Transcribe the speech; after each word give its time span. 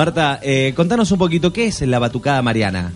Marta, 0.00 0.38
eh, 0.40 0.72
contanos 0.76 1.10
un 1.10 1.18
poquito, 1.18 1.52
¿qué 1.52 1.66
es 1.66 1.80
la 1.80 1.98
batucada 1.98 2.40
mariana? 2.42 2.92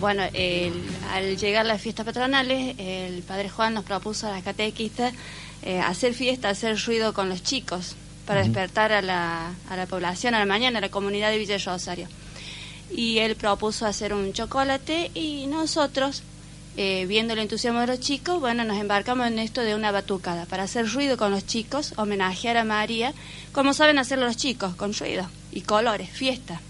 Bueno, 0.00 0.24
el- 0.32 0.72
al 1.12 1.36
llegar 1.36 1.64
las 1.64 1.80
fiestas 1.80 2.04
patronales, 2.04 2.74
el 2.78 3.22
padre 3.22 3.48
Juan 3.48 3.74
nos 3.74 3.84
propuso 3.84 4.26
a 4.26 4.32
las 4.32 4.42
catequistas 4.42 5.12
eh, 5.62 5.78
hacer 5.78 6.12
fiesta, 6.14 6.48
hacer 6.48 6.76
ruido 6.84 7.12
con 7.14 7.28
los 7.28 7.44
chicos 7.44 7.94
para 8.26 8.40
despertar 8.42 8.90
a 8.90 9.02
la, 9.02 9.52
a 9.68 9.76
la 9.76 9.86
población, 9.86 10.34
a 10.34 10.40
la 10.40 10.46
mañana, 10.46 10.78
a 10.78 10.80
la 10.80 10.88
comunidad 10.88 11.30
de 11.30 11.38
Villa 11.38 11.58
Rosario. 11.64 12.08
Y 12.90 13.18
él 13.18 13.36
propuso 13.36 13.86
hacer 13.86 14.12
un 14.12 14.32
chocolate 14.32 15.12
y 15.14 15.46
nosotros, 15.46 16.24
eh, 16.82 17.04
viendo 17.06 17.34
el 17.34 17.40
entusiasmo 17.40 17.80
de 17.80 17.86
los 17.88 18.00
chicos, 18.00 18.40
bueno, 18.40 18.64
nos 18.64 18.78
embarcamos 18.78 19.26
en 19.26 19.38
esto 19.38 19.60
de 19.60 19.74
una 19.74 19.90
batucada 19.92 20.46
para 20.46 20.62
hacer 20.62 20.88
ruido 20.90 21.18
con 21.18 21.30
los 21.30 21.44
chicos, 21.46 21.92
homenajear 21.96 22.56
a 22.56 22.64
María, 22.64 23.12
como 23.52 23.74
saben 23.74 23.98
hacerlo 23.98 24.24
los 24.24 24.38
chicos, 24.38 24.74
con 24.76 24.94
ruido 24.94 25.26
y 25.52 25.60
colores, 25.60 26.08
fiesta. 26.08 26.60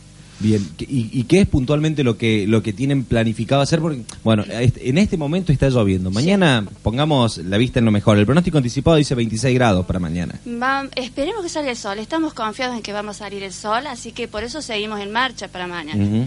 Bien, 0.40 0.66
¿qué- 0.78 0.86
¿y, 0.88 1.10
y 1.12 1.24
qué 1.24 1.42
es 1.42 1.46
puntualmente 1.48 2.02
lo 2.02 2.16
que 2.16 2.46
lo 2.48 2.62
que 2.62 2.72
tienen 2.72 3.04
planificado 3.04 3.60
hacer? 3.60 3.78
Porque, 3.78 4.02
bueno, 4.24 4.42
en 4.48 4.98
este 4.98 5.16
momento 5.18 5.52
está 5.52 5.68
lloviendo. 5.68 6.10
Mañana 6.10 6.66
pongamos 6.82 7.36
la 7.38 7.58
vista 7.58 7.78
en 7.78 7.84
lo 7.84 7.90
mejor. 7.92 8.16
El 8.18 8.24
pronóstico 8.24 8.56
anticipado 8.56 8.96
dice 8.96 9.14
26 9.14 9.54
grados 9.54 9.84
para 9.86 9.98
mañana. 10.00 10.40
Va- 10.46 10.88
esperemos 10.96 11.42
que 11.42 11.50
salga 11.50 11.70
el 11.70 11.76
sol. 11.76 11.98
Estamos 11.98 12.32
confiados 12.34 12.74
en 12.74 12.82
que 12.82 12.92
vamos 12.94 13.16
a 13.16 13.18
salir 13.26 13.42
el 13.42 13.52
sol, 13.52 13.86
así 13.86 14.12
que 14.12 14.28
por 14.28 14.42
eso 14.42 14.62
seguimos 14.62 14.98
en 15.00 15.12
marcha 15.12 15.46
para 15.48 15.66
mañana. 15.66 16.26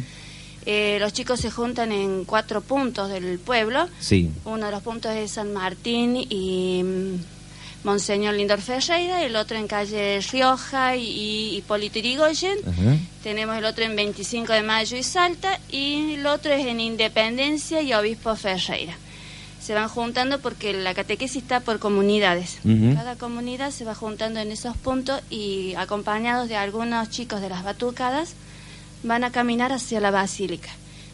Eh, 0.66 0.97
los 1.00 1.14
chicos 1.14 1.39
se 1.39 1.52
juntan 1.52 1.92
en 1.92 2.25
cuatro 2.25 2.61
puntos 2.61 3.09
del 3.09 3.39
pueblo. 3.39 3.88
Sí. 4.00 4.31
Uno 4.45 4.66
de 4.66 4.72
los 4.72 4.81
puntos 4.81 5.11
es 5.14 5.31
San 5.31 5.53
Martín 5.53 6.16
y 6.17 6.81
mm, 6.83 7.33
Monseñor 7.83 8.36
Lindor 8.36 8.61
Ferreira, 8.61 9.23
el 9.23 9.36
otro 9.36 9.58
en 9.58 9.67
calle 9.67 10.22
Rioja 10.31 10.95
y, 10.95 11.58
Hipólito 11.58 12.00
Yrigoyen. 12.00 12.58
Tenemos 13.23 13.58
el 13.58 13.66
otro 13.66 13.84
en 13.84 13.95
25 13.95 14.53
de 14.53 14.64
mayo 14.64 14.97
y 14.97 15.03
Salta 15.03 15.59
y 15.69 16.14
el 16.14 16.25
otro 16.25 16.53
es 16.53 16.66
en 16.66 16.80
Independencia 16.80 17.81
y 17.81 17.94
Obispo 17.94 18.36
Ferreira. 18.36 18.95
Se 19.61 19.73
van 19.73 19.88
juntando 19.88 20.39
porque 20.39 20.73
la 20.73 20.94
catequesis 20.94 21.41
está 21.41 21.59
por 21.59 21.80
comunidades. 21.80 22.59
Cada 22.95 23.16
comunidad 23.16 23.72
se 23.72 23.86
va 23.86 23.95
juntando 23.95 24.39
en 24.39 24.52
esos 24.52 24.78
puntos 24.78 25.22
y 25.30 25.73
acompañados 25.75 26.47
de 26.47 26.56
algunos 26.56 27.09
chicos 27.09 27.41
de 27.41 27.50
las 27.50 27.64
batucadas 27.64 28.36
van 29.04 29.23
a 29.23 29.32
caminar 29.32 29.72
hacia 29.72 30.00
la 30.00 30.12
basílica 30.12 30.70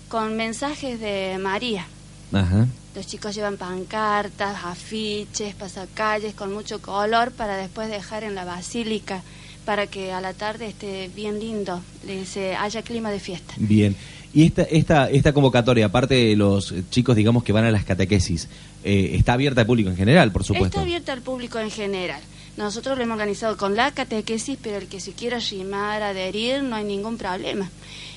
con 0.08 0.36
mensajes 0.36 1.00
de 1.00 1.38
María. 1.40 1.86
Ajá. 2.32 2.68
Los 2.96 3.08
chicos 3.08 3.36
llevan 3.36 3.58
pancartas, 3.58 4.64
afiches, 4.66 5.54
pasacalles 5.56 6.34
con 6.34 6.52
mucho 6.54 6.82
color 6.82 7.32
para 7.32 7.58
después 7.58 7.90
dejar 7.90 8.24
en 8.24 8.36
la 8.36 8.46
basílica 8.46 9.22
para 9.66 9.88
que 9.88 10.12
a 10.12 10.20
la 10.20 10.34
tarde 10.34 10.68
esté 10.68 11.10
bien 11.16 11.40
lindo, 11.40 11.82
se 12.26 12.56
haya 12.56 12.82
clima 12.82 13.12
de 13.12 13.20
fiesta. 13.20 13.54
Bien. 13.58 13.96
Y 14.34 14.46
esta, 14.46 14.64
esta, 14.64 15.10
esta 15.10 15.34
convocatoria, 15.34 15.88
aparte 15.88 16.16
de 16.16 16.36
los 16.36 16.74
chicos, 16.90 17.16
digamos, 17.16 17.44
que 17.44 17.52
van 17.52 17.66
a 17.66 17.72
las 17.72 17.84
catequesis, 17.84 18.48
eh, 18.84 19.12
está 19.14 19.34
abierta 19.34 19.62
al 19.62 19.68
público 19.68 19.90
en 19.90 19.98
general, 19.98 20.32
por 20.32 20.44
supuesto. 20.44 20.68
Está 20.68 20.82
abierta 20.82 21.14
al 21.14 21.22
público 21.22 21.60
en 21.60 21.70
general. 21.72 22.22
Nosotros 22.60 22.98
lo 22.98 23.06
hemos 23.06 23.16
organizado 23.16 23.56
con 23.56 23.78
la 23.78 23.92
catequesis, 23.92 24.58
pero 24.62 24.80
el 24.80 24.88
que 24.88 25.00
se 25.00 25.14
quiera 25.14 25.38
arrimar, 25.38 26.04
adherir, 26.04 26.62
no 26.62 26.76
hay 26.76 26.84
ningún 26.84 27.18
problema. 27.18 27.70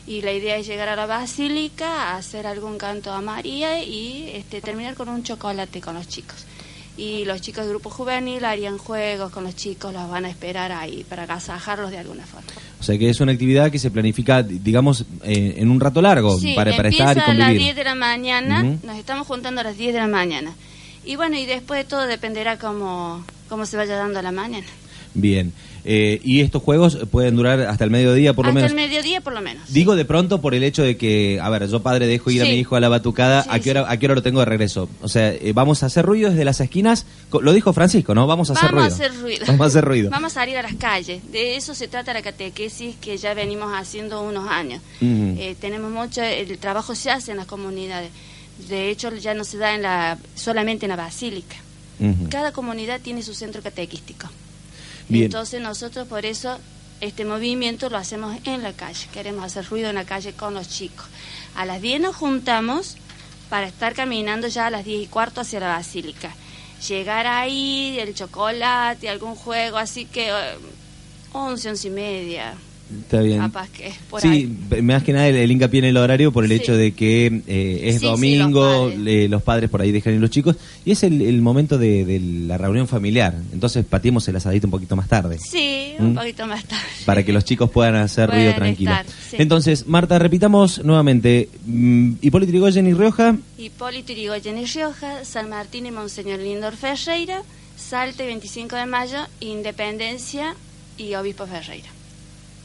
Y 0.04 0.22
la 0.22 0.32
idea 0.32 0.56
es 0.56 0.66
llegar 0.66 0.88
a 0.88 0.96
la 0.96 1.06
basílica, 1.06 2.16
hacer 2.16 2.48
algún 2.48 2.76
canto 2.76 3.12
a 3.12 3.20
María 3.20 3.84
y 3.84 4.32
este, 4.34 4.60
terminar 4.60 4.96
con 4.96 5.08
un 5.08 5.22
chocolate 5.22 5.80
con 5.80 5.94
los 5.94 6.08
chicos. 6.08 6.44
Y 6.96 7.24
los 7.24 7.40
chicos 7.40 7.62
del 7.62 7.74
grupo 7.74 7.88
juvenil 7.88 8.44
harían 8.44 8.78
juegos 8.78 9.30
con 9.30 9.44
los 9.44 9.54
chicos, 9.54 9.94
los 9.94 10.10
van 10.10 10.24
a 10.24 10.28
esperar 10.28 10.72
ahí 10.72 11.04
para 11.08 11.22
agasajarlos 11.22 11.92
de 11.92 11.98
alguna 11.98 12.26
forma. 12.26 12.48
O 12.80 12.82
sea 12.82 12.98
que 12.98 13.10
es 13.10 13.20
una 13.20 13.30
actividad 13.30 13.70
que 13.70 13.78
se 13.78 13.92
planifica, 13.92 14.42
digamos, 14.42 15.04
eh, 15.22 15.54
en 15.58 15.70
un 15.70 15.78
rato 15.78 16.02
largo, 16.02 16.36
Sí, 16.40 16.54
para, 16.56 16.72
estar 16.72 16.92
y 16.92 17.00
a 17.00 17.14
las 17.14 17.24
convivir. 17.26 17.58
10 17.58 17.76
de 17.76 17.84
la 17.84 17.94
mañana, 17.94 18.64
nos 18.64 18.96
estamos 18.96 19.24
juntando 19.28 19.60
a 19.60 19.64
las 19.64 19.78
10 19.78 19.92
de 19.94 20.00
la 20.00 20.08
mañana. 20.08 20.52
Y 21.04 21.14
bueno, 21.14 21.38
y 21.38 21.46
después 21.46 21.78
de 21.78 21.88
todo 21.88 22.06
dependerá 22.06 22.58
cómo, 22.58 23.24
cómo 23.52 23.66
se 23.66 23.76
vaya 23.76 23.96
dando 23.96 24.22
la 24.22 24.32
mañana. 24.32 24.64
Bien. 25.12 25.52
Eh, 25.84 26.20
y 26.24 26.40
estos 26.40 26.62
juegos 26.62 26.96
pueden 27.10 27.36
durar 27.36 27.60
hasta 27.60 27.84
el 27.84 27.90
mediodía, 27.90 28.32
por 28.32 28.46
lo 28.46 28.48
Hasta 28.48 28.54
menos. 28.60 28.70
el 28.70 28.76
mediodía 28.76 29.20
por 29.20 29.34
lo 29.34 29.42
menos. 29.42 29.70
Digo 29.70 29.94
de 29.94 30.06
pronto 30.06 30.40
por 30.40 30.54
el 30.54 30.62
hecho 30.62 30.82
de 30.82 30.96
que, 30.96 31.38
a 31.38 31.50
ver, 31.50 31.68
yo 31.68 31.82
padre 31.82 32.06
dejo 32.06 32.30
ir 32.30 32.40
a 32.40 32.44
mi 32.46 32.54
hijo 32.54 32.76
a 32.76 32.80
la 32.80 32.88
batucada, 32.88 33.42
Sí, 33.42 33.48
¿a 33.52 33.58
qué 33.60 33.70
hora 33.72 33.84
a 33.90 33.96
qué 33.98 34.06
hora 34.06 34.14
lo 34.14 34.22
tengo 34.22 34.38
de 34.40 34.46
regreso? 34.46 34.88
O 35.02 35.08
sea, 35.08 35.30
eh, 35.34 35.52
vamos 35.54 35.82
a 35.82 35.86
hacer 35.86 36.06
ruido 36.06 36.30
desde 36.30 36.46
las 36.46 36.60
esquinas, 36.60 37.04
lo 37.30 37.52
dijo 37.52 37.74
Francisco, 37.74 38.14
¿no? 38.14 38.26
Vamos 38.26 38.48
a 38.48 38.54
hacer 38.54 38.70
Vamos 38.72 38.84
a 38.84 38.88
ruido. 38.88 39.04
hacer 39.04 39.20
ruido. 39.22 39.44
Vamos 39.46 39.60
a 39.60 39.66
hacer 39.66 39.84
ruido. 39.84 40.10
Vamos 40.10 40.32
a 40.32 40.34
salir 40.34 40.56
a 40.56 40.62
las 40.62 40.74
calles. 40.76 41.30
De 41.30 41.56
eso 41.56 41.74
se 41.74 41.88
trata 41.88 42.14
la 42.14 42.22
catequesis 42.22 42.96
que 42.96 43.18
ya 43.18 43.34
venimos 43.34 43.70
haciendo 43.74 44.22
unos 44.22 44.48
años. 44.48 44.80
Eh, 45.02 45.56
tenemos 45.60 45.90
mucho, 45.90 46.22
el 46.22 46.56
trabajo 46.56 46.94
se 46.94 47.10
hace 47.10 47.32
en 47.32 47.36
las 47.36 47.46
comunidades. 47.46 48.10
De 48.70 48.88
hecho, 48.88 49.14
ya 49.16 49.34
no 49.34 49.44
se 49.44 49.58
da 49.58 49.74
en 49.74 49.82
la, 49.82 50.16
solamente 50.36 50.86
en 50.86 50.90
la 50.90 50.96
basílica. 50.96 51.56
Cada 52.30 52.52
comunidad 52.52 53.00
tiene 53.00 53.22
su 53.22 53.34
centro 53.34 53.62
catequístico. 53.62 54.28
Bien. 55.08 55.24
Entonces 55.24 55.60
nosotros 55.60 56.08
por 56.08 56.26
eso 56.26 56.58
este 57.00 57.24
movimiento 57.24 57.90
lo 57.90 57.98
hacemos 57.98 58.36
en 58.44 58.62
la 58.62 58.72
calle. 58.72 59.08
Queremos 59.12 59.44
hacer 59.44 59.66
ruido 59.66 59.90
en 59.90 59.96
la 59.96 60.04
calle 60.04 60.32
con 60.32 60.54
los 60.54 60.68
chicos. 60.68 61.06
A 61.56 61.64
las 61.64 61.82
10 61.82 62.00
nos 62.00 62.16
juntamos 62.16 62.96
para 63.50 63.66
estar 63.66 63.92
caminando 63.94 64.48
ya 64.48 64.68
a 64.68 64.70
las 64.70 64.84
10 64.84 65.02
y 65.02 65.06
cuarto 65.08 65.40
hacia 65.40 65.60
la 65.60 65.68
basílica. 65.68 66.34
Llegar 66.88 67.26
ahí, 67.26 67.98
el 67.98 68.14
chocolate, 68.14 69.08
algún 69.08 69.34
juego, 69.34 69.78
así 69.78 70.04
que 70.04 70.30
eh, 70.30 70.56
11, 71.32 71.70
11 71.70 71.88
y 71.88 71.90
media, 71.90 72.54
Está 73.00 73.20
bien. 73.20 73.38
capaz 73.38 73.68
que 73.70 73.92
por 74.10 74.20
sí, 74.20 74.28
ahí. 74.70 74.82
más 74.82 75.02
que 75.02 75.12
nada 75.12 75.28
el, 75.28 75.36
el 75.36 75.50
hincapié 75.50 75.80
en 75.80 75.84
el 75.86 75.96
horario 75.96 76.32
por 76.32 76.44
el 76.44 76.50
Sí. 76.50 76.56
hecho 76.56 76.76
de 76.76 76.92
que 76.92 77.26
eh, 77.46 77.80
es 77.84 77.94
Sí, 77.94 78.00
sí, 78.00 78.06
domingo, 78.06 78.60
los 78.60 78.82
padres. 78.92 78.98
le- 79.00 79.28
los 79.28 79.42
padres 79.42 79.70
por 79.70 79.82
ahí 79.82 79.92
dejan 79.92 80.14
ir 80.14 80.20
los 80.20 80.30
chicos, 80.30 80.56
y 80.84 80.92
es 80.92 81.02
el, 81.02 81.22
el 81.22 81.40
momento 81.42 81.78
de, 81.78 82.04
de 82.04 82.20
la 82.20 82.58
reunión 82.58 82.86
familiar. 82.88 83.34
Entonces 83.52 83.84
pateemos 83.84 84.26
el 84.28 84.36
asadito 84.36 84.66
un 84.66 84.70
poquito 84.72 84.96
más 84.96 85.08
tarde. 85.08 85.38
Sí, 85.38 85.94
un 85.98 86.12
¿Mm? 86.12 86.14
poquito 86.16 86.46
más 86.46 86.64
tarde. 86.64 86.82
para 87.04 87.24
que 87.24 87.32
los 87.32 87.44
chicos 87.44 87.70
puedan 87.70 87.96
hacer 87.96 88.30
ruido 88.30 88.54
tranquilo. 88.54 88.90
estar, 88.92 89.06
sí. 89.30 89.36
Entonces, 89.38 89.86
Marta, 89.86 90.18
repitamos 90.18 90.84
nuevamente, 90.84 91.48
mm, 91.66 92.12
Hipólito 92.22 92.50
Yrigoyen 92.52 92.86
y 92.86 92.94
Rioja, 92.94 93.36
Hipólito 93.58 94.12
Yrigoyen 94.12 94.58
y 94.58 94.66
Rioja, 94.66 95.24
San 95.24 95.48
Martín 95.48 95.86
y 95.86 95.90
Monseñor 95.90 96.40
Lindor 96.40 96.74
Ferreira, 96.76 97.42
Salte 97.76 98.24
25 98.26 98.76
de 98.76 98.86
mayo, 98.86 99.18
Independencia 99.40 100.54
y 100.98 101.14
Obispo 101.14 101.46
Ferreira. 101.46 101.88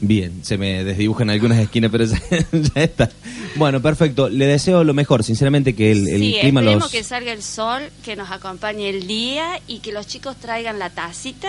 Bien, 0.00 0.40
se 0.44 0.56
me 0.58 0.84
desdibujan 0.84 1.30
algunas 1.30 1.58
esquinas, 1.58 1.90
pero 1.90 2.04
ya, 2.06 2.18
ya 2.52 2.82
está. 2.82 3.10
Bueno, 3.56 3.80
perfecto, 3.82 4.28
le 4.28 4.46
deseo 4.46 4.84
lo 4.84 4.94
mejor, 4.94 5.24
sinceramente 5.24 5.74
que 5.74 5.90
el, 5.92 6.06
el 6.08 6.20
sí, 6.20 6.36
clima 6.40 6.60
esperemos 6.60 6.84
los... 6.84 6.92
que 6.92 7.02
salga 7.04 7.32
el 7.32 7.42
sol, 7.42 7.82
que 8.04 8.14
nos 8.16 8.30
acompañe 8.30 8.88
el 8.88 9.06
día 9.06 9.60
y 9.66 9.78
que 9.80 9.92
los 9.92 10.06
chicos 10.06 10.36
traigan 10.36 10.78
la 10.78 10.90
tacita 10.90 11.48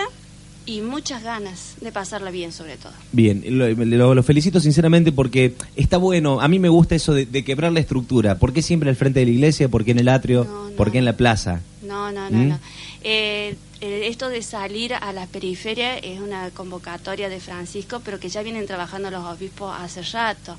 y 0.66 0.82
muchas 0.82 1.22
ganas 1.22 1.76
de 1.80 1.90
pasarla 1.90 2.30
bien 2.30 2.52
sobre 2.52 2.76
todo. 2.76 2.92
Bien, 3.12 3.42
lo, 3.48 3.68
lo- 3.70 4.14
lo 4.14 4.22
felicito 4.22 4.60
sinceramente 4.60 5.10
porque 5.10 5.54
está 5.74 5.96
bueno, 5.96 6.40
a 6.40 6.48
mí 6.48 6.58
me 6.58 6.68
gusta 6.68 6.94
eso 6.94 7.14
de, 7.14 7.26
de 7.26 7.44
quebrar 7.44 7.72
la 7.72 7.80
estructura. 7.80 8.38
¿Por 8.38 8.52
qué 8.52 8.62
siempre 8.62 8.90
al 8.90 8.96
frente 8.96 9.20
de 9.20 9.26
la 9.26 9.32
iglesia? 9.32 9.68
¿Por 9.68 9.84
qué 9.84 9.92
en 9.92 10.00
el 10.00 10.08
atrio? 10.08 10.44
No, 10.44 10.68
no. 10.70 10.76
¿Por 10.76 10.92
qué 10.92 10.98
en 10.98 11.04
la 11.06 11.16
plaza? 11.16 11.60
No, 11.82 12.12
no, 12.12 12.28
no, 12.30 12.38
¿Mm? 12.38 12.48
no. 12.50 12.58
Eh, 13.02 13.54
eh, 13.54 13.56
esto 13.80 14.28
de 14.28 14.42
salir 14.42 14.94
a 14.94 15.12
la 15.12 15.26
periferia 15.26 15.96
es 15.98 16.20
una 16.20 16.50
convocatoria 16.50 17.28
de 17.28 17.40
Francisco, 17.40 18.00
pero 18.04 18.20
que 18.20 18.28
ya 18.28 18.42
vienen 18.42 18.66
trabajando 18.66 19.10
los 19.10 19.24
obispos 19.24 19.74
hace 19.78 20.02
rato. 20.02 20.56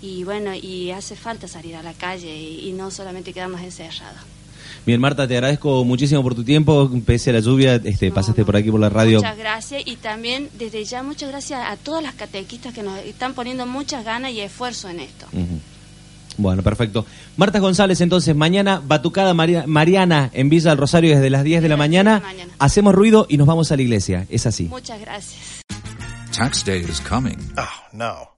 Y 0.00 0.24
bueno, 0.24 0.54
y 0.54 0.90
hace 0.90 1.14
falta 1.16 1.46
salir 1.46 1.76
a 1.76 1.82
la 1.82 1.92
calle 1.92 2.36
y, 2.36 2.68
y 2.68 2.72
no 2.72 2.90
solamente 2.90 3.32
quedarnos 3.32 3.60
encerrados. 3.60 4.20
Bien, 4.84 5.00
Marta, 5.00 5.28
te 5.28 5.34
agradezco 5.36 5.84
muchísimo 5.84 6.22
por 6.24 6.34
tu 6.34 6.42
tiempo, 6.42 6.90
pese 7.06 7.30
a 7.30 7.34
la 7.34 7.40
lluvia, 7.40 7.76
este, 7.84 8.08
No, 8.08 8.14
pasaste 8.14 8.40
no. 8.40 8.46
por 8.46 8.56
aquí 8.56 8.70
por 8.70 8.80
la 8.80 8.88
radio. 8.88 9.18
Muchas 9.18 9.36
gracias 9.38 9.82
y 9.84 9.94
también 9.96 10.48
desde 10.58 10.84
ya 10.84 11.04
muchas 11.04 11.28
gracias 11.30 11.60
a 11.68 11.76
todas 11.76 12.02
las 12.02 12.14
catequistas 12.14 12.74
que 12.74 12.82
nos 12.82 12.98
están 13.00 13.34
poniendo 13.34 13.64
muchas 13.66 14.04
ganas 14.04 14.32
y 14.32 14.40
esfuerzo 14.40 14.88
en 14.88 15.00
esto. 15.00 15.26
Ujú. 15.32 15.60
Bueno, 16.38 16.62
perfecto. 16.62 17.04
Marta 17.36 17.58
González, 17.58 18.00
entonces, 18.00 18.34
mañana, 18.34 18.80
Batucada 18.84 19.34
Maria- 19.34 19.64
Mariana 19.66 20.30
en 20.32 20.48
Villa 20.48 20.70
del 20.70 20.78
Rosario 20.78 21.14
desde 21.14 21.30
las 21.30 21.44
10 21.44 21.62
de 21.62 21.68
la 21.68 21.76
mañana. 21.76 22.20
10 22.20 22.22
de 22.22 22.26
la 22.28 22.32
mañana. 22.44 22.56
Hacemos 22.58 22.94
ruido 22.94 23.26
y 23.28 23.36
nos 23.36 23.46
vamos 23.46 23.70
a 23.72 23.76
la 23.76 23.82
iglesia. 23.82 24.26
Es 24.30 24.46
así. 24.46 24.64
Muchas 24.64 25.00
gracias. 25.00 25.60
Tax 26.36 26.64
day 26.64 26.80
is 26.80 27.00
coming. 27.00 27.36
Oh, 27.58 27.68
no. 27.92 28.28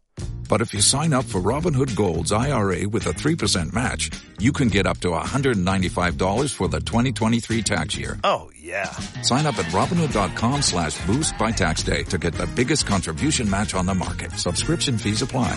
But 0.48 0.60
if 0.60 0.72
you 0.74 0.80
sign 0.80 1.14
up 1.14 1.24
for 1.24 1.40
Robinhood 1.40 1.94
Gold's 1.96 2.30
IRA 2.30 2.86
with 2.88 3.06
a 3.06 3.12
3% 3.14 3.72
match, 3.72 4.10
you 4.38 4.52
can 4.52 4.68
get 4.68 4.86
up 4.86 4.98
to 5.00 5.08
$195 5.08 6.52
for 6.52 6.68
the 6.68 6.80
2023 6.80 7.62
tax 7.62 7.96
year. 7.96 8.18
Oh, 8.22 8.50
yeah. 8.60 8.90
Sign 9.22 9.46
up 9.46 9.58
at 9.58 9.64
Robinhood.com 9.72 10.60
slash 10.62 10.98
boost 11.06 11.36
by 11.38 11.50
tax 11.50 11.82
day 11.82 12.02
to 12.04 12.18
get 12.18 12.34
the 12.34 12.46
biggest 12.54 12.86
contribution 12.86 13.48
match 13.48 13.74
on 13.74 13.86
the 13.86 13.94
market. 13.94 14.32
Subscription 14.32 14.98
fees 14.98 15.22
apply. 15.22 15.56